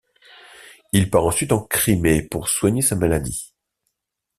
[0.93, 3.53] Il part ensuite en Crimée pour soigner sa maladie.